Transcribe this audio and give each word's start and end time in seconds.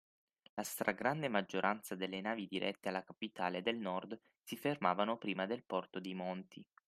La 0.55 0.63
stragrande 0.63 1.27
maggioranza 1.27 1.93
delle 1.93 2.21
navi 2.21 2.47
dirette 2.47 2.89
alla 2.89 3.03
capitale 3.03 3.61
del 3.61 3.77
nord 3.77 4.19
si 4.41 4.57
fermavano 4.57 5.19
prima 5.19 5.45
nel 5.45 5.63
porto 5.63 5.99
dei 5.99 6.15
Monti 6.15 6.65